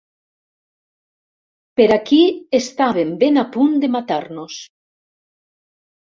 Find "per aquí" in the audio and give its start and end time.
1.79-2.19